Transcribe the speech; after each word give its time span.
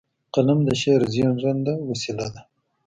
قلم 0.33 0.59
د 0.65 0.69
شعر 0.81 1.01
زیږنده 1.13 1.73
وسیله 1.89 2.27
ده. 2.33 2.41